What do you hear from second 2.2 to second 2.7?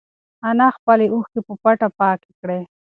کړې.